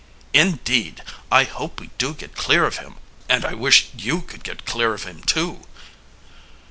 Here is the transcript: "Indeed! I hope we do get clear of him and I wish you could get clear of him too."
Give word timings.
"Indeed! 0.33 1.03
I 1.31 1.43
hope 1.43 1.79
we 1.79 1.91
do 1.99 2.15
get 2.15 2.33
clear 2.33 2.65
of 2.65 2.77
him 2.77 2.95
and 3.29 3.45
I 3.45 3.53
wish 3.53 3.89
you 3.95 4.21
could 4.23 4.43
get 4.43 4.65
clear 4.65 4.95
of 4.95 5.03
him 5.03 5.21
too." 5.21 5.67